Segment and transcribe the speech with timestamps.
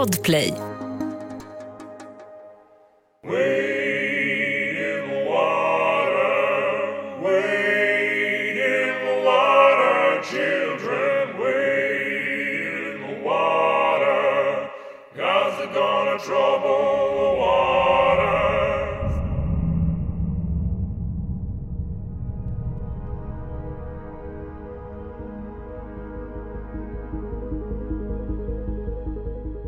[0.00, 0.69] Podplay.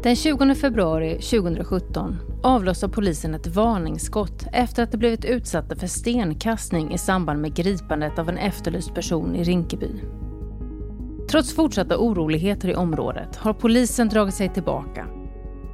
[0.02, 6.92] Den 20 februari 2017 avlossar polisen ett varningsskott efter att de blivit utsatta för stenkastning
[6.92, 9.90] i samband med gripandet av en efterlyst person i Rinkeby.
[11.30, 15.06] Trots fortsatta oroligheter i området har polisen dragit sig tillbaka.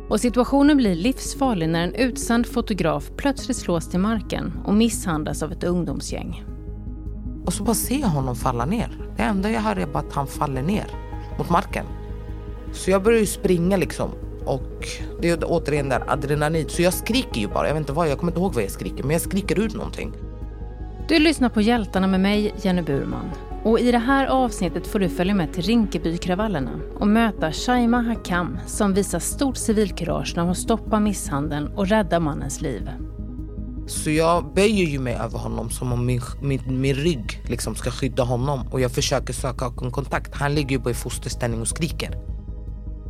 [0.09, 5.53] Och situationen blir livsfarlig när en utsänd fotograf plötsligt slås till marken och misshandlas av
[5.53, 6.45] ett ungdomsgäng.
[7.47, 9.13] Och så bara ser jag honom falla ner.
[9.17, 10.87] Det enda jag hör är bara att han faller ner
[11.39, 11.85] mot marken.
[12.73, 14.11] Så jag börjar ju springa liksom.
[14.45, 14.89] Och
[15.21, 16.69] det är återigen där adrenalin.
[16.69, 17.67] Så jag skriker ju bara.
[17.67, 19.03] Jag vet inte vad, jag kommer inte ihåg vad jag skriker.
[19.03, 20.13] Men jag skriker ut någonting.
[21.09, 23.31] Du lyssnar på Hjältarna med mig, Jenny Burman.
[23.65, 28.59] Och i det här avsnittet får du följa med till Rinkebykravallerna och möta Shaima Hakam
[28.67, 32.91] som visar stort civilkurage när hon stoppar misshandeln och räddar mannens liv.
[33.87, 37.91] Så jag böjer ju mig över honom som om min, min, min rygg liksom ska
[37.91, 40.35] skydda honom och jag försöker söka kontakt.
[40.35, 42.38] Han ligger ju bara i fosterställning och skriker.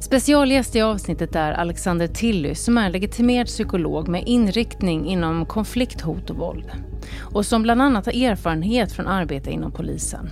[0.01, 6.31] Specialgäst i avsnittet är Alexander Tilly som är legitimerad psykolog med inriktning inom konflikt, hot
[6.31, 6.71] och våld.
[7.19, 10.31] Och som bland annat har erfarenhet från arbete inom polisen.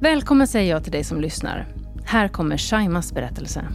[0.00, 1.66] Välkommen säger jag till dig som lyssnar.
[2.04, 3.68] Här kommer Shaimas berättelse.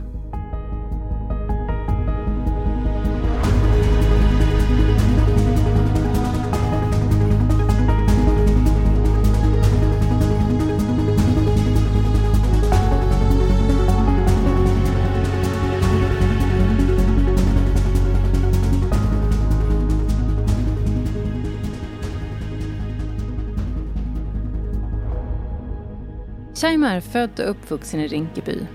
[26.61, 28.67] Shaima är född och uppvuxen i Rinkeby.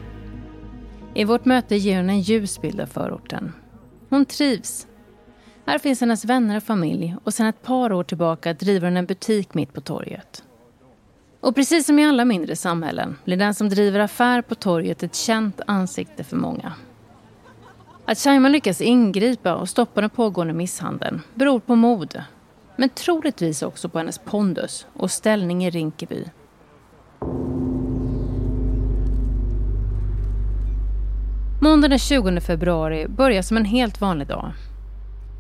[1.15, 3.53] I vårt möte ger hon en ljus bild av förorten.
[4.09, 4.87] Hon trivs.
[5.67, 9.07] Här finns hennes vänner och familj och sedan ett par år tillbaka driver hon en
[9.07, 10.45] butik mitt på torget.
[11.41, 15.15] Och precis som i alla mindre samhällen blir den som driver affär på torget ett
[15.15, 16.73] känt ansikte för många.
[18.05, 22.23] Att Shaima lyckas ingripa och stoppa den pågående misshandeln beror på mod.
[22.77, 26.25] Men troligtvis också på hennes pondus och ställning i Rinkeby
[31.65, 34.53] Måndagen den 20 februari börjar som en helt vanlig dag.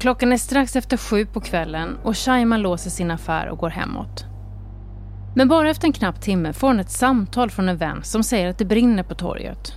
[0.01, 4.25] Klockan är strax efter sju på kvällen och Shaima låser sin affär och går hemåt.
[5.37, 8.49] Men bara efter en knapp timme får hon ett samtal från en vän som säger
[8.49, 9.73] att det brinner på torget.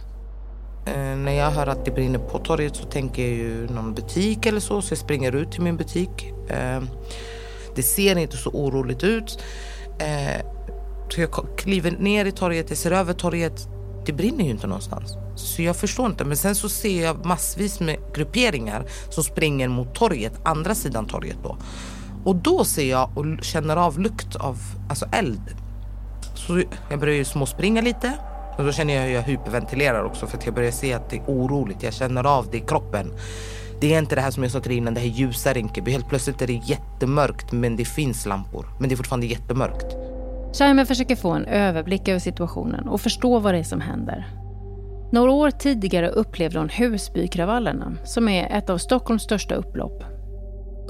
[0.86, 4.46] Eh, när jag hör att det brinner på torget så tänker jag ju någon butik
[4.46, 6.34] eller så, så jag springer ut till min butik.
[6.50, 6.82] Eh,
[7.76, 9.44] det ser inte så oroligt ut.
[10.00, 10.46] Eh,
[11.10, 13.77] så jag kliver ner i torget, jag ser över torget.
[14.08, 15.18] Det brinner ju inte någonstans.
[15.36, 16.26] Så jag förstår inte.
[16.26, 21.38] Men sen så ser jag massvis med grupperingar som springer mot torget, andra sidan torget
[21.44, 21.58] då.
[22.24, 24.58] Och då ser jag och känner av lukt av
[24.90, 25.42] alltså eld.
[26.36, 28.14] Så jag börjar ju småspringa lite.
[28.58, 31.18] Och då känner jag hur jag hyperventilerar också för att jag börjar se att det
[31.18, 31.84] är oroligt.
[31.84, 33.14] Jag känner av det i kroppen.
[33.82, 35.92] Det är inte det här som jag sa till innan, det här ljusa Rinkeby.
[35.92, 38.68] Helt plötsligt är det jättemörkt men det finns lampor.
[38.80, 40.07] Men det är fortfarande jättemörkt.
[40.58, 44.28] Shaima försöker få en överblick över situationen och förstå vad det är som händer.
[45.12, 50.04] Några år tidigare upplevde hon Husbykravallerna som är ett av Stockholms största upplopp.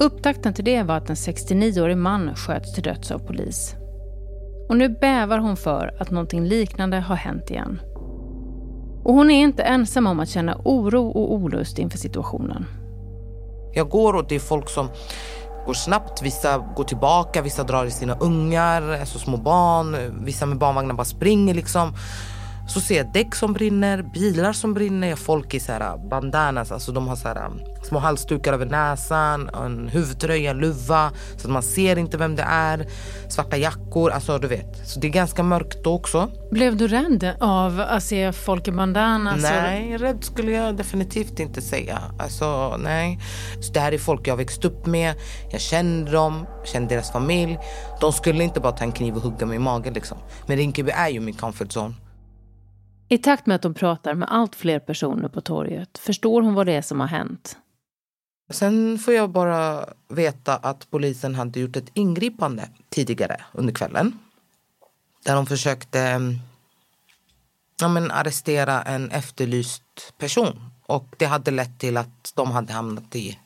[0.00, 3.74] Upptakten till det var att en 69-årig man sköts till döds av polis.
[4.68, 7.80] Och nu bävar hon för att någonting liknande har hänt igen.
[9.04, 12.64] Och hon är inte ensam om att känna oro och olust inför situationen.
[13.72, 14.88] Jag går och det är folk som
[15.68, 20.58] går snabbt, vissa går tillbaka, vissa drar i sina ungar, alltså små barn, vissa med
[20.58, 21.94] barnvagnar bara springer liksom.
[22.68, 26.92] Så ser jag däck som brinner, bilar som brinner, folk i så här bandanas, alltså
[26.92, 27.50] de har så här
[27.88, 32.42] små halsdukar över näsan, en huvudtröja, en luva så att man ser inte vem det
[32.42, 32.86] är.
[33.28, 34.88] Svarta jackor, alltså du vet.
[34.88, 36.30] Så det är ganska mörkt då också.
[36.50, 39.42] Blev du rädd av att se folk i bandanas?
[39.42, 41.98] Nej, rädd skulle jag definitivt inte säga.
[42.18, 43.18] Alltså nej.
[43.60, 45.14] Så det här är folk jag växt upp med.
[45.50, 47.58] Jag känner dem, känner deras familj.
[48.00, 50.18] De skulle inte bara ta en kniv och hugga mig i magen liksom.
[50.46, 51.94] Men Rinkeby är ju min comfort zone.
[53.08, 56.66] I takt med att hon pratar med allt fler personer på torget förstår hon vad
[56.66, 57.56] det är som har hänt.
[58.50, 64.18] Sen får jag bara veta att polisen hade gjort ett ingripande tidigare under kvällen.
[65.24, 66.38] Där de försökte mm,
[67.80, 70.60] ja, men arrestera en efterlyst person.
[70.86, 73.38] Och det hade lett till att de hade hamnat i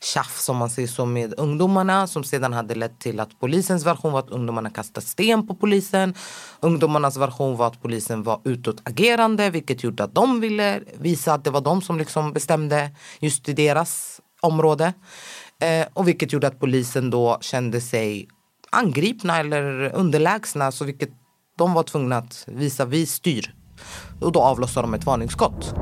[0.00, 4.12] tjafs om man säger så med ungdomarna som sedan hade lett till att polisens version
[4.12, 6.14] var att ungdomarna kastade sten på polisen.
[6.60, 11.50] Ungdomarnas version var att polisen var utåtagerande vilket gjorde att de ville visa att det
[11.50, 12.90] var de som liksom bestämde
[13.20, 14.92] just i deras område.
[15.60, 18.28] Eh, och vilket gjorde att polisen då kände sig
[18.70, 21.10] angripna eller underlägsna så vilket
[21.58, 23.54] de var tvungna att visa vi styr.
[24.20, 25.74] Och då avlossade de ett varningsskott.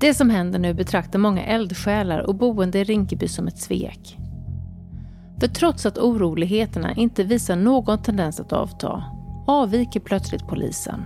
[0.00, 4.18] Det som händer nu betraktar många eldsjälar och boende i Rinkeby som ett svek.
[5.40, 9.04] För trots att oroligheterna inte visar någon tendens att avta
[9.46, 11.04] avviker plötsligt polisen.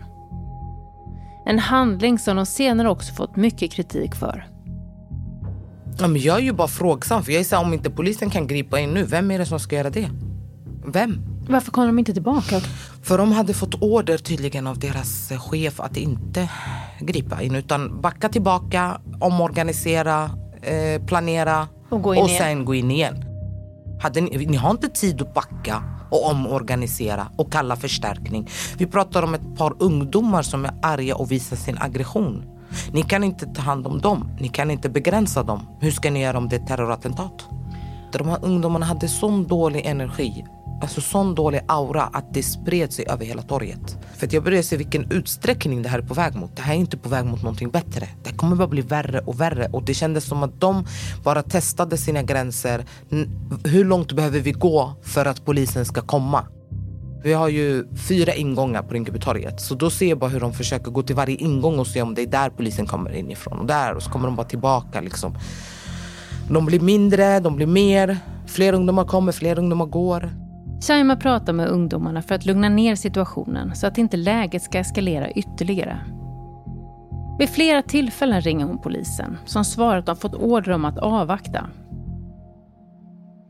[1.46, 4.48] En handling som de senare också fått mycket kritik för.
[5.98, 7.22] Ja, men jag är ju bara frågsam.
[7.22, 9.46] För jag är så här, om inte polisen kan gripa in nu, vem är det
[9.46, 10.10] som ska göra det?
[10.86, 11.22] Vem?
[11.48, 12.60] Varför kom de inte tillbaka?
[13.02, 16.50] För de hade fått order tydligen av deras chef att inte
[17.00, 20.30] gripa in utan backa tillbaka, omorganisera,
[20.62, 22.42] eh, planera och, gå in och igen.
[22.42, 23.24] sen gå in igen.
[24.02, 28.48] Hade ni, ni har inte tid att backa och omorganisera och kalla förstärkning.
[28.78, 32.44] Vi pratar om ett par ungdomar som är arga och visar sin aggression.
[32.92, 34.30] Ni kan inte ta hand om dem.
[34.40, 35.66] Ni kan inte begränsa dem.
[35.80, 37.48] Hur ska ni göra om det är terrorattentat?
[38.12, 40.44] De här ungdomarna hade sån dålig energi
[40.80, 43.98] alltså sån dålig aura att det spred sig över hela torget.
[44.16, 46.56] För att jag började se vilken utsträckning det här är på väg mot.
[46.56, 48.08] Det här är inte på väg mot någonting bättre.
[48.22, 50.86] Det kommer bara bli värre och värre och det kändes som att de
[51.24, 52.84] bara testade sina gränser.
[53.64, 56.46] Hur långt behöver vi gå för att polisen ska komma?
[57.22, 59.60] Vi har ju fyra ingångar på Rinkebytorget.
[59.60, 62.14] Så då ser jag bara hur de försöker gå till varje ingång och se om
[62.14, 63.58] det är där polisen kommer inifrån.
[63.58, 65.34] Och där och så kommer de bara tillbaka liksom.
[66.50, 68.18] De blir mindre, de blir mer.
[68.46, 70.30] Fler ungdomar kommer, fler ungdomar går.
[70.80, 75.30] Shaima pratar med ungdomarna för att lugna ner situationen så att inte läget ska eskalera
[75.30, 76.00] ytterligare.
[77.38, 81.66] Vid flera tillfällen ringer hon polisen som svarar att de fått order om att avvakta.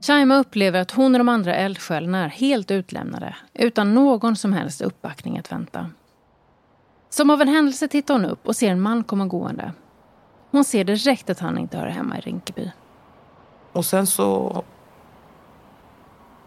[0.06, 4.80] Shaima upplever att hon och de andra eldsjälarna är helt utlämnade utan någon som helst
[4.80, 5.86] uppbackning att vänta.
[7.10, 9.72] Som av en händelse tittar hon upp och ser en man komma gående.
[10.50, 12.70] Hon ser direkt att han inte hör hemma i Rinkeby.
[13.72, 14.62] Och sen så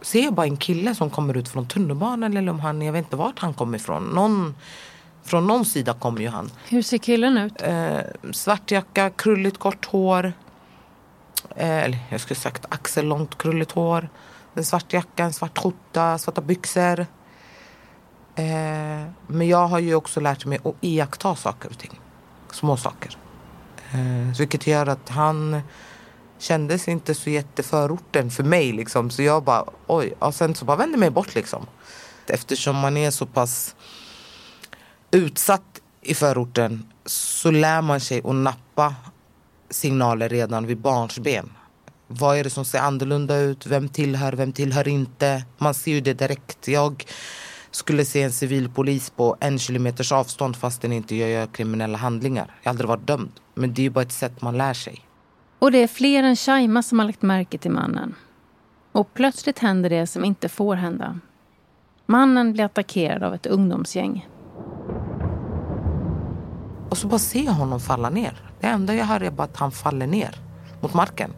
[0.04, 3.06] ser jag bara en kille som kommer ut från tunnelbanan eller om han, jag vet
[3.06, 4.04] inte vart han kommer ifrån.
[4.04, 4.56] Någon,
[5.24, 6.52] från någon sida kommer ju han.
[6.70, 7.62] Hur ser killen ut?
[7.62, 8.00] Eh,
[8.32, 10.34] svart jacka, krulligt kort hår.
[11.56, 14.10] Eh, eller jag skulle sagt axellångt krulligt hår.
[14.54, 17.00] En svart jacka, en svart skjorta, svarta byxor.
[18.36, 22.00] Eh, men jag har ju också lärt mig att iaktta saker och ting.
[22.52, 23.18] Små saker.
[23.92, 25.62] Eh, vilket gör att han
[26.44, 29.10] kändes inte så jätteförorten för mig liksom.
[29.10, 30.14] Så jag bara oj.
[30.20, 31.66] Och sen så bara vände mig bort liksom.
[32.28, 33.76] Eftersom man är så pass
[35.12, 38.96] utsatt i förorten så lär man sig att nappa
[39.70, 41.52] signaler redan vid barnsben.
[42.08, 43.66] Vad är det som ser annorlunda ut?
[43.66, 45.46] Vem tillhör, vem tillhör inte?
[45.58, 46.68] Man ser ju det direkt.
[46.68, 47.06] Jag
[47.72, 52.56] skulle se en civilpolis på en kilometers avstånd fastän inte jag gör kriminella handlingar.
[52.62, 53.32] Jag har aldrig varit dömd.
[53.56, 55.02] Men det är ju bara ett sätt man lär sig.
[55.64, 58.16] Och det är fler än Shaima som har lagt märke till mannen.
[58.92, 61.20] Och plötsligt händer det som inte får hända.
[62.06, 64.28] Mannen blir attackerad av ett ungdomsgäng.
[66.90, 68.42] Och så bara ser jag honom falla ner.
[68.60, 70.36] Det enda jag hör är bara att han faller ner
[70.82, 71.32] mot marken.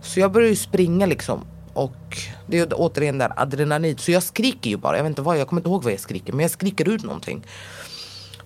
[0.00, 1.44] Så jag börjar ju springa liksom.
[1.74, 3.98] Och det är återigen där adrenalin.
[3.98, 4.96] Så jag skriker ju bara.
[4.96, 6.32] Jag vet inte vad, jag kommer inte ihåg vad jag skriker.
[6.32, 7.46] Men jag skriker ut någonting.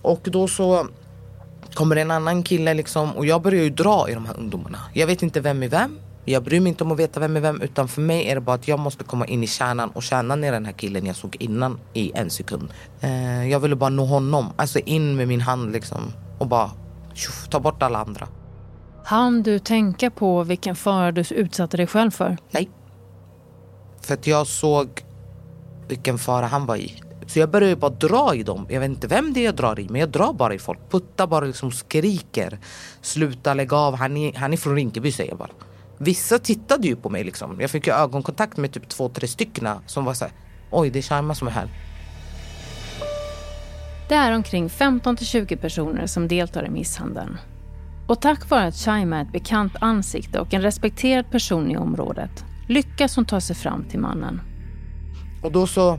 [0.03, 0.87] Och då så
[1.75, 3.17] kommer en annan kille liksom.
[3.17, 4.79] Och jag börjar ju dra i de här ungdomarna.
[4.93, 5.99] Jag vet inte vem är vem.
[6.25, 7.61] Jag bryr mig inte om att veta vem är vem.
[7.61, 9.91] Utan för mig är det bara att jag måste komma in i kärnan.
[9.91, 12.69] Och kärnan är den här killen jag såg innan i en sekund.
[13.01, 14.47] Eh, jag ville bara nå honom.
[14.57, 16.13] Alltså in med min hand liksom.
[16.39, 16.71] Och bara
[17.15, 18.29] tjoff, ta bort alla andra.
[19.05, 22.37] Han du tänka på vilken fara du utsatte dig själv för?
[22.51, 22.71] Nej.
[24.01, 24.89] För att jag såg
[25.89, 27.03] vilken fara han var i.
[27.33, 28.67] Så jag började bara dra i dem.
[28.71, 30.79] Jag vet inte vem det är jag drar i, men jag drar bara i folk.
[30.91, 32.59] Puttar bara liksom skriker.
[33.01, 33.97] Sluta, lägg av.
[33.97, 35.51] Han är, han är från Rinkeby säger jag bara.
[35.99, 37.61] Vissa tittade ju på mig liksom.
[37.61, 40.35] Jag fick ju ögonkontakt med typ två, tre stycken som var så här.
[40.71, 41.69] Oj, det är Sharma som är här.
[44.09, 47.39] Det är omkring 15-20 personer som deltar i misshandeln.
[48.09, 52.45] Och tack vare att Shaima är ett bekant ansikte och en respekterad person i området
[52.69, 54.41] lyckas hon ta sig fram till mannen.
[55.43, 55.99] Och då så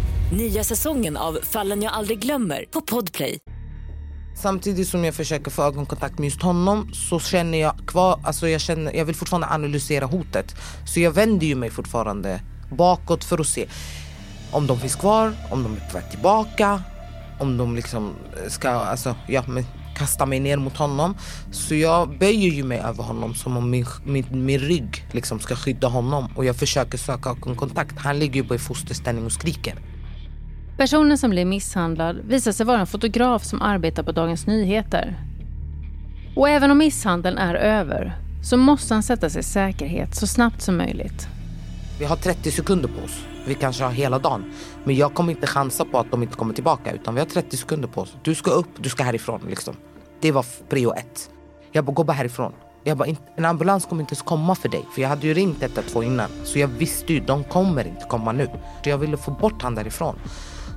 [0.31, 3.37] Nya säsongen av Fallen jag aldrig glömmer på Podplay.
[4.35, 8.61] Samtidigt som jag försöker få ögonkontakt med just honom så känner jag kvar, alltså jag,
[8.61, 10.55] känner, jag vill fortfarande analysera hotet.
[10.85, 12.41] Så jag vänder ju mig fortfarande
[12.77, 13.67] bakåt för att se
[14.51, 16.83] om de finns kvar, om de är på väg tillbaka,
[17.39, 19.65] om de liksom eh, ska, alltså ja men
[19.97, 21.17] kasta mig ner mot honom.
[21.51, 25.55] Så jag böjer ju mig över honom som om min, min, min rygg liksom ska
[25.55, 27.97] skydda honom och jag försöker söka ögonkontakt.
[27.97, 29.75] Han ligger ju bara i fosterställning och skriker.
[30.81, 35.15] Personen som blev misshandlad visar sig vara en fotograf som arbetar på Dagens Nyheter.
[36.35, 40.61] Och även om misshandeln är över så måste han sätta sig i säkerhet så snabbt
[40.61, 41.27] som möjligt.
[41.99, 43.25] Vi har 30 sekunder på oss.
[43.45, 44.53] Vi kanske har hela dagen.
[44.83, 46.91] Men jag kommer inte chansa på att de inte kommer tillbaka.
[46.91, 48.15] Utan vi har 30 sekunder på oss.
[48.23, 49.41] Du ska upp, du ska härifrån.
[49.49, 49.75] Liksom.
[50.21, 51.29] Det var prio ett.
[51.71, 52.53] Jag bara, gå bara härifrån.
[52.83, 54.85] Jag bara, en ambulans kommer inte ens komma för dig.
[54.95, 56.29] För jag hade ju ringt 112 innan.
[56.43, 58.47] Så jag visste ju, de kommer inte komma nu.
[58.83, 60.15] Så jag ville få bort han därifrån.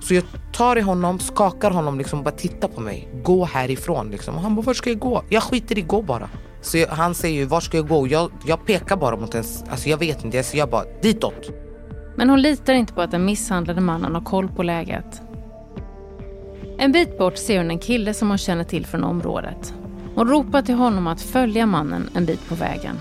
[0.04, 3.08] Så jag tar i honom, skakar honom liksom bara titta på mig.
[3.22, 4.34] Gå härifrån liksom.
[4.34, 5.24] Och han bara, vart ska jag gå?
[5.28, 6.30] Jag skiter i gå bara.
[6.60, 8.06] Så jag, han säger ju, vart ska jag gå?
[8.06, 11.50] Jag, jag pekar bara mot en, alltså jag vet inte, så jag bara, ditåt.
[12.16, 15.22] Men hon litar inte på att den misshandlade mannen har koll på läget.
[16.78, 19.74] En bit bort ser hon en kille som hon känner till från området.
[20.14, 23.00] Hon ropar till honom att följa mannen en bit på vägen.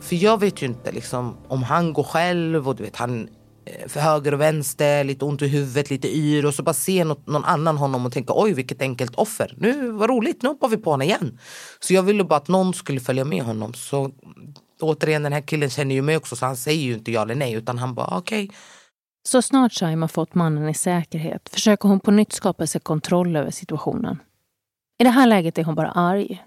[0.00, 3.28] För jag vet ju inte liksom, om han går själv och du vet han
[3.66, 7.04] Eh, för höger och vänster, lite ont i huvudet, lite yr och så bara se
[7.04, 9.54] något, någon annan honom och tänka oj vilket enkelt offer.
[9.56, 11.38] Nu var roligt, nu hoppar vi på honom igen.
[11.80, 13.74] Så jag ville bara att någon skulle följa med honom.
[13.74, 14.10] Så
[14.80, 17.34] återigen den här killen känner ju mig också så han säger ju inte ja eller
[17.34, 18.44] nej utan han bara okej.
[18.44, 18.56] Okay.
[19.28, 23.50] Så snart Shaima fått mannen i säkerhet försöker hon på nytt skapa sig kontroll över
[23.50, 24.18] situationen.
[24.98, 26.44] I det här läget är hon bara arg.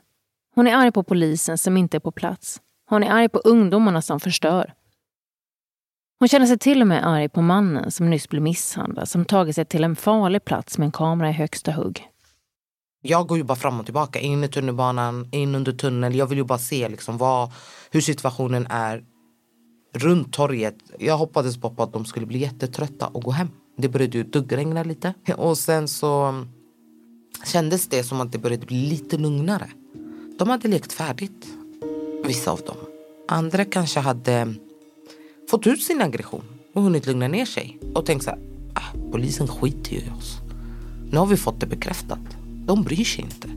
[0.55, 2.61] Hon är arg på polisen som inte är på plats.
[2.89, 4.73] Hon är arg på ungdomarna som förstör.
[6.19, 9.55] Hon känner sig till och med arg på mannen som nyss blev misshandlad som tagit
[9.55, 12.07] sig till en farlig plats med en kamera i högsta hugg.
[13.01, 16.15] Jag går ju bara fram och tillbaka, in i tunnelbanan, in under tunneln.
[16.15, 17.51] Jag vill ju bara se liksom vad,
[17.91, 19.03] hur situationen är
[19.93, 20.75] runt torget.
[20.99, 23.49] Jag hoppades bara på att de skulle bli jättetrötta och gå hem.
[23.77, 25.13] Det började ju duggregna lite.
[25.37, 26.47] Och sen så mm,
[27.45, 29.69] kändes det som att det började bli lite lugnare.
[30.39, 31.47] De hade lekt färdigt,
[32.25, 32.77] vissa av dem.
[33.27, 34.55] Andra kanske hade
[35.49, 38.39] fått ut sin aggression och hunnit lugna ner sig och tänkt så här,
[38.73, 40.37] ah, polisen skiter ju i oss.
[41.11, 42.19] Nu har vi fått det bekräftat.
[42.65, 43.47] De bryr sig inte.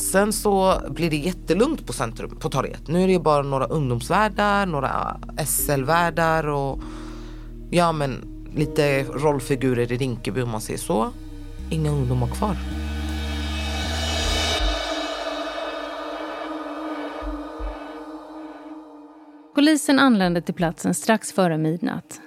[0.00, 2.88] Sen så blir det jättelugnt på centrum, på torget.
[2.88, 6.80] Nu är det bara några ungdomsvärdar, några SL-värdar och
[7.70, 11.10] ja men lite rollfigurer i Rinkeby om man säger så.
[11.70, 12.56] Inga ungdomar kvar.
[19.56, 22.20] Polisen anlände till platsen strax före midnatt.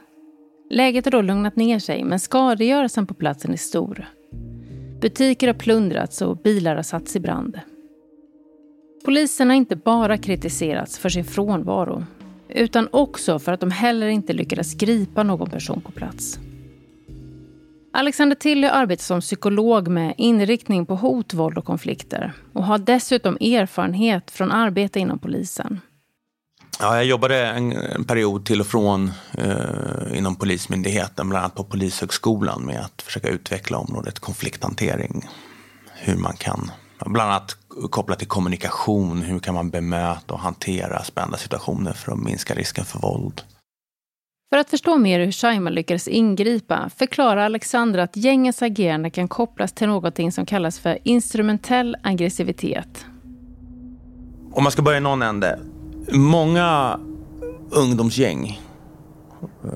[0.69, 4.05] Läget har då lugnat ner sig men skadegörelsen på platsen är stor.
[5.01, 7.59] Butiker har plundrats och bilar har satts i brand.
[9.05, 12.03] Polisen har inte bara kritiserats för sin frånvaro
[12.47, 16.39] utan också för att de heller inte lyckades gripa någon person på plats.
[17.93, 23.35] Alexander Tilly arbetar som psykolog med inriktning på hot, våld och konflikter och har dessutom
[23.35, 25.79] erfarenhet från arbete inom polisen.
[26.81, 32.65] Ja, jag jobbade en, period till och från eh, inom Polismyndigheten, bland annat på Polishögskolan
[32.65, 35.27] med att försöka utveckla området konflikthantering.
[35.95, 36.71] Hur man kan,
[37.05, 37.57] bland annat
[37.89, 42.85] kopplat till kommunikation, hur kan man bemöta och hantera spända situationer för att minska risken
[42.85, 43.41] för våld.
[44.49, 49.73] För att förstå mer hur Shaima lyckades ingripa förklarar Alexandra att gängets agerande kan kopplas
[49.73, 53.05] till något som kallas för instrumentell aggressivitet.
[54.51, 55.59] Om man ska börja i någon ände
[56.11, 56.99] Många
[57.69, 58.61] ungdomsgäng
[59.63, 59.71] eh,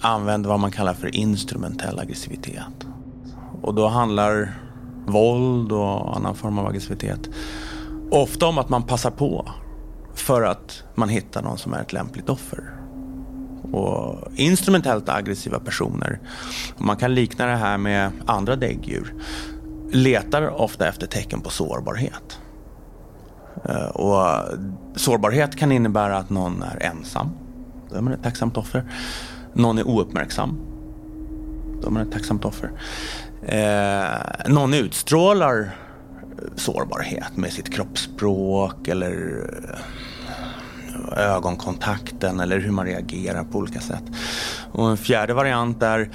[0.00, 2.86] använder vad man kallar för instrumentell aggressivitet.
[3.62, 4.58] Och då handlar
[5.06, 7.28] våld och annan form av aggressivitet
[8.10, 9.48] ofta om att man passar på
[10.14, 12.74] för att man hittar någon som är ett lämpligt offer.
[13.72, 16.20] Och instrumentellt aggressiva personer,
[16.76, 19.14] man kan likna det här med andra däggdjur,
[19.92, 22.40] letar ofta efter tecken på sårbarhet.
[23.64, 24.58] Eh, och eh,
[24.96, 27.30] sårbarhet kan innebära att någon är ensam.
[27.90, 28.84] Då är man ett tacksamt offer.
[29.52, 30.58] Någon är ouppmärksam.
[31.80, 32.70] Då är man ett tacksamt offer.
[33.42, 35.68] Eh, någon utstrålar eh,
[36.56, 39.42] sårbarhet med sitt kroppsspråk eller
[41.16, 44.02] ögonkontakten eller hur man reagerar på olika sätt.
[44.72, 46.10] Och en fjärde variant är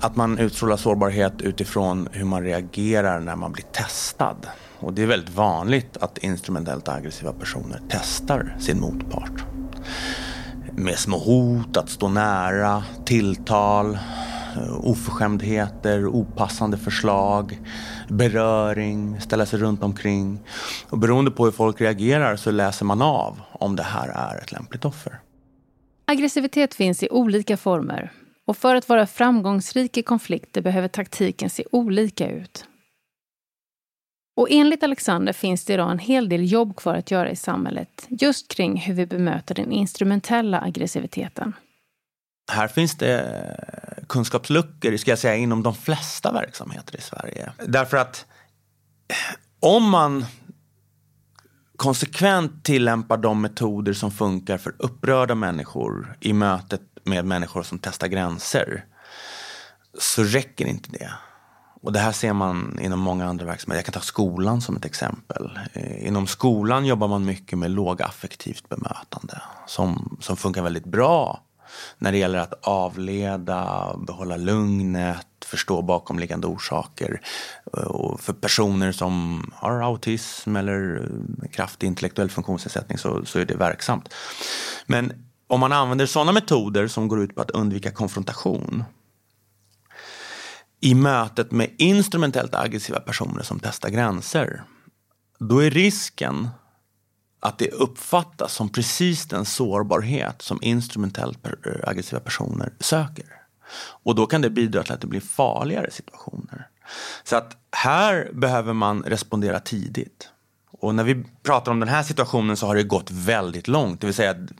[0.00, 4.46] att man utstrålar sårbarhet utifrån hur man reagerar när man blir testad.
[4.82, 9.44] Och det är väldigt vanligt att instrumentellt aggressiva personer testar sin motpart.
[10.72, 13.94] Med små hot, att stå nära, tilltal,
[14.56, 17.60] eh, oförskämdheter, opassande förslag,
[18.08, 20.40] beröring, ställa sig runt omkring.
[20.88, 24.52] Och beroende på hur folk reagerar så läser man av om det här är ett
[24.52, 25.20] lämpligt offer.
[26.04, 28.12] Aggressivitet finns i olika former
[28.46, 32.66] och för att vara framgångsrik i konflikter behöver taktiken se olika ut.
[34.34, 38.06] Och enligt Alexander finns det idag en hel del jobb kvar att göra i samhället
[38.08, 41.52] just kring hur vi bemöter den instrumentella aggressiviteten.
[42.52, 47.52] Här finns det eh, kunskapsluckor ska jag säga, inom de flesta verksamheter i Sverige.
[47.66, 48.26] Därför att
[49.08, 50.24] eh, om man
[51.76, 58.06] konsekvent tillämpar de metoder som funkar för upprörda människor i mötet med människor som testar
[58.06, 58.84] gränser
[59.98, 61.12] så räcker inte det.
[61.82, 63.78] Och det här ser man inom många andra verksamheter.
[63.78, 65.58] Jag kan ta skolan som ett exempel.
[65.72, 71.40] Eh, inom skolan jobbar man mycket med lågaffektivt bemötande som, som funkar väldigt bra
[71.98, 77.20] när det gäller att avleda, behålla lugnet, förstå bakomliggande orsaker.
[77.76, 81.08] Eh, och för personer som har autism eller
[81.52, 84.14] kraftig intellektuell funktionsnedsättning så, så är det verksamt.
[84.86, 85.12] Men
[85.46, 88.84] om man använder sådana metoder som går ut på att undvika konfrontation
[90.84, 94.62] i mötet med instrumentellt aggressiva personer som testar gränser,
[95.38, 96.48] då är risken
[97.40, 101.52] att det uppfattas som precis den sårbarhet som instrumentellt eh,
[101.88, 103.26] aggressiva personer söker.
[104.02, 106.68] Och då kan det bidra till att det blir farligare situationer.
[107.24, 110.28] Så att här behöver man respondera tidigt.
[110.70, 114.00] Och när vi pratar om den här situationen så har det gått väldigt långt.
[114.00, 114.50] Det vill säga att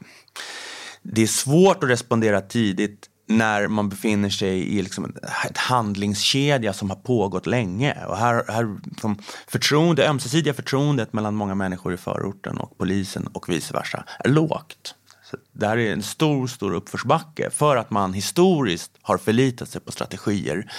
[1.01, 5.15] det är svårt att respondera tidigt när man befinner sig i liksom
[5.49, 8.05] ett handlingskedja som har pågått länge.
[8.05, 13.49] Och här, här som förtroende, ömsesidiga förtroendet mellan många människor i förorten och polisen och
[13.49, 14.95] vice versa är lågt.
[15.23, 19.81] Så det här är en stor, stor uppförsbacke för att man historiskt har förlitat sig
[19.81, 20.71] på strategier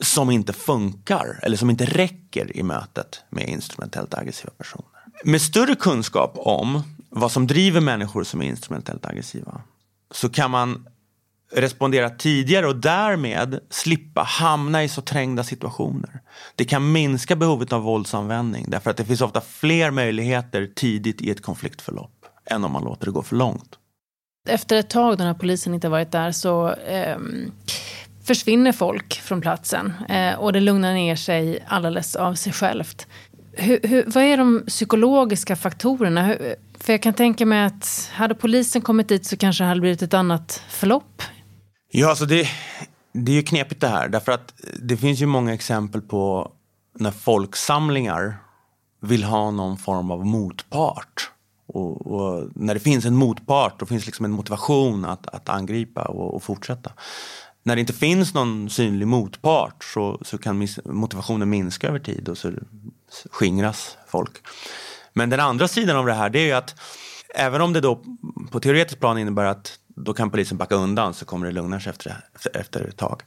[0.00, 4.86] som inte funkar eller som inte räcker i mötet med instrumentellt aggressiva personer.
[5.24, 9.60] Med större kunskap om vad som driver människor som är instrumentellt aggressiva
[10.10, 10.86] så kan man
[11.52, 16.20] respondera tidigare och därmed slippa hamna i så trängda situationer.
[16.54, 21.30] Det kan minska behovet av våldsanvändning därför att det finns ofta fler möjligheter tidigt i
[21.30, 23.78] ett konfliktförlopp än om man låter det gå för långt.
[24.48, 27.18] Efter ett tag när polisen inte varit där så eh,
[28.24, 33.06] försvinner folk från platsen eh, och det lugnar ner sig alldeles av sig självt.
[33.52, 36.22] Hur, hur, vad är de psykologiska faktorerna?
[36.22, 39.80] Hur, för jag kan tänka mig att hade polisen kommit dit så kanske det hade
[39.80, 41.22] blivit ett annat förlopp
[41.90, 42.48] Ja, alltså det,
[43.12, 44.08] det är ju knepigt det här.
[44.08, 46.52] Därför att det finns ju många exempel på
[46.98, 48.36] när folksamlingar
[49.00, 51.30] vill ha någon form av motpart.
[51.66, 56.02] Och, och när det finns en motpart, då finns liksom en motivation att, att angripa
[56.02, 56.92] och, och fortsätta.
[57.62, 62.38] När det inte finns någon synlig motpart så, så kan motivationen minska över tid och
[62.38, 62.52] så
[63.30, 64.32] skingras folk.
[65.12, 66.80] Men den andra sidan av det här det är ju att
[67.34, 68.04] även om det då
[68.50, 71.90] på teoretiskt plan innebär att då kan polisen backa undan så kommer det lugna sig
[71.90, 73.22] efter, efter ett tag.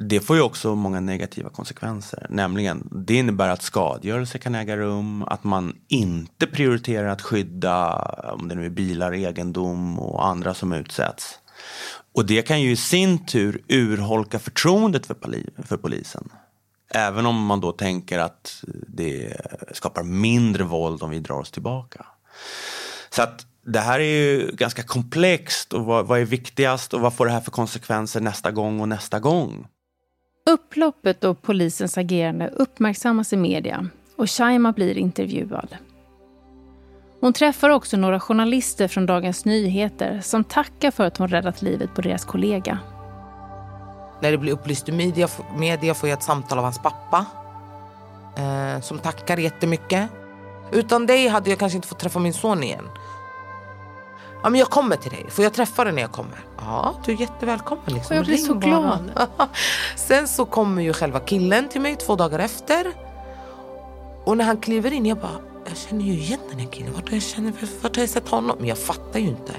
[0.00, 2.26] Det får ju också många negativa konsekvenser.
[2.30, 7.94] Nämligen, det innebär att skadegörelse kan äga rum, att man inte prioriterar att skydda
[8.32, 11.38] om det nu är bilar, egendom och andra som utsätts.
[12.12, 15.16] Och det kan ju i sin tur urholka förtroendet för,
[15.64, 16.28] för polisen.
[16.90, 19.40] Även om man då tänker att det
[19.72, 22.06] skapar mindre våld om vi drar oss tillbaka.
[23.10, 27.14] Så att det här är ju ganska komplext och vad, vad, är viktigast och vad
[27.14, 29.66] får det här för konsekvenser nästa gång och nästa gång?
[30.50, 35.76] Upploppet och polisens agerande uppmärksammas i media och Shaima blir intervjuad.
[37.20, 41.94] Hon träffar också några journalister från Dagens Nyheter som tackar för att hon räddat livet
[41.94, 42.78] på deras kollega.
[44.22, 47.26] När det blir upplyst i media, media får jag ett samtal av hans pappa
[48.36, 50.10] eh, som tackar jättemycket.
[50.72, 52.84] Utan dig hade jag kanske inte fått träffa min son igen.
[54.42, 55.26] Ja, men jag kommer till dig.
[55.30, 56.38] Får jag träffa dig när jag kommer?
[56.58, 57.84] Ja, du är jättevälkommen.
[57.86, 58.16] Liksom.
[58.16, 59.10] Jag blir Ring så glad.
[59.96, 62.92] Sen så kommer ju själva killen till mig två dagar efter.
[64.24, 66.92] Och när han kliver in, jag bara, jag känner ju igen den här killen.
[66.94, 68.56] Vart har jag, känner, vart har jag sett honom?
[68.58, 69.52] Men jag fattar ju inte.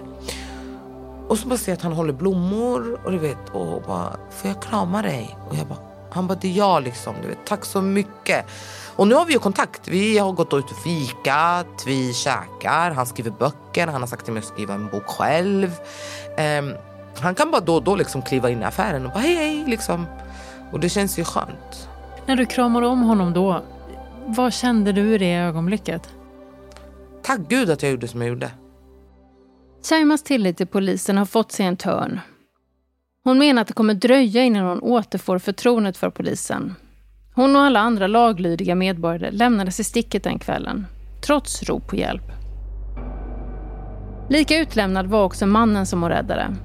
[1.27, 4.49] Och så bara ser jag att han håller blommor och du vet, och bara, får
[4.49, 5.37] jag krama dig?
[5.49, 5.79] Och jag bara,
[6.11, 7.15] han bara, det är jag liksom.
[7.21, 8.45] Du vet, tack så mycket.
[8.95, 9.87] Och nu har vi ju kontakt.
[9.87, 14.33] Vi har gått ut och fikat, vi käkar, han skriver böcker, han har sagt till
[14.33, 15.71] mig att skriva en bok själv.
[16.59, 16.73] Um,
[17.19, 19.63] Han kan bara då och då liksom kliva in i affären och bara hej hej
[19.67, 20.05] liksom.
[20.71, 21.89] Och det känns ju skönt.
[22.25, 23.63] När du kramade om honom då,
[24.25, 26.09] vad kände du i det ögonblicket?
[27.23, 28.51] Tack gud att jag gjorde som jag gjorde.
[29.89, 32.19] Shaimas tillit till polisen har fått sig en törn.
[33.23, 36.75] Hon menar att det kommer dröja innan hon återfår förtroendet för polisen.
[37.35, 40.87] Hon och alla andra laglydiga medborgare lämnades i sticket den kvällen,
[41.25, 42.23] trots rop på hjälp.
[44.29, 46.55] Lika utlämnad var också mannen som hon räddade.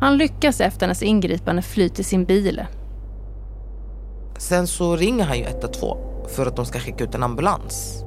[0.00, 2.66] Han lyckas efter hennes ingripande fly till sin bil.
[4.38, 8.04] Sen så ringer han ju 112 för att de ska skicka ut en ambulans.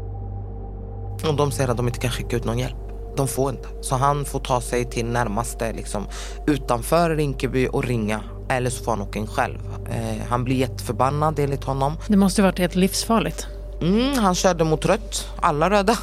[1.27, 2.88] Och de säger att de inte kan skicka ut någon hjälp.
[3.19, 3.67] De får inte.
[3.81, 6.07] Så han får ta sig till närmaste liksom,
[6.47, 8.21] utanför Rinkeby och ringa.
[8.49, 9.59] Eller så får han åka in själv.
[9.89, 11.97] Eh, han blir jätteförbannad enligt honom.
[12.07, 13.47] Det måste varit helt livsfarligt.
[13.81, 15.27] Mm, han körde mot rött.
[15.41, 15.97] Alla röda.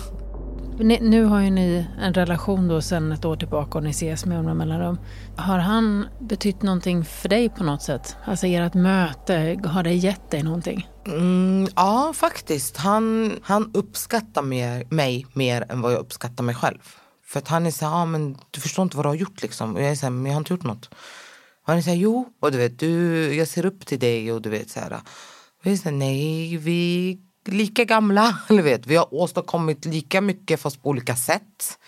[0.78, 4.24] Ni, nu har ju ni en relation då sedan ett år tillbaka och ni ses
[4.26, 4.98] med honom mellanrum.
[5.36, 8.16] Har han betytt någonting för dig på något sätt?
[8.24, 10.88] Alltså ert möte, har det gett dig någonting?
[11.06, 12.76] Mm, ja, faktiskt.
[12.76, 16.78] Han, han uppskattar mer, mig mer än vad jag uppskattar mig själv.
[17.26, 19.42] För att han är så här, ah, men du förstår inte vad du har gjort
[19.42, 19.74] liksom.
[19.74, 20.86] Och jag är så här, men jag har inte gjort något.
[21.62, 24.32] Och han är så här, jo, och du vet, du, jag ser upp till dig
[24.32, 24.92] och du vet så här.
[24.92, 27.10] Och jag är så här, nej, vi
[27.46, 31.78] är lika gamla, eller vet, vi har åstadkommit lika mycket fast på olika sätt.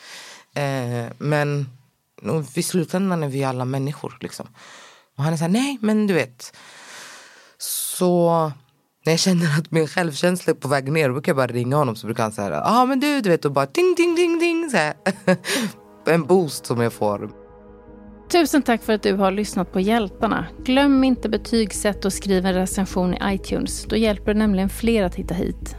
[0.54, 1.68] Eh, men
[2.54, 4.46] i slutändan är vi alla människor liksom.
[5.16, 6.56] Och han är så här, nej, men du vet.
[7.58, 8.52] Så
[9.04, 11.76] när jag känner att min självkänsla är på väg ner, då brukar jag bara ringa
[11.76, 14.14] honom så brukar han säga ja ah, men du, du vet och bara ding ding
[14.14, 14.94] ding ding så här.
[16.06, 17.30] En boost som jag får.
[18.32, 20.46] Tusen tack för att du har lyssnat på Hjältarna.
[20.64, 23.84] Glöm inte betygsätt och skriv en recension i iTunes.
[23.84, 25.76] Då hjälper det nämligen fler att hitta hit.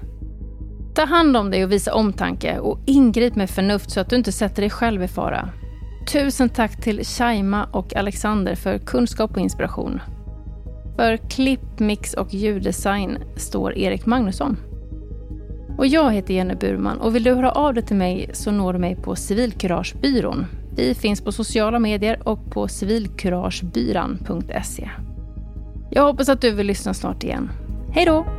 [0.95, 4.31] Ta hand om dig och visa omtanke och ingrip med förnuft så att du inte
[4.31, 5.49] sätter dig själv i fara.
[6.11, 10.01] Tusen tack till Shaima och Alexander för kunskap och inspiration.
[10.95, 14.57] För klipp, mix och ljuddesign står Erik Magnusson.
[15.79, 18.73] Och jag heter Jenny Burman och vill du höra av dig till mig så når
[18.73, 20.45] du mig på Civilkuragebyrån.
[20.75, 24.89] Vi finns på sociala medier och på civilkuragebyran.se.
[25.91, 27.49] Jag hoppas att du vill lyssna snart igen.
[27.93, 28.38] Hej då!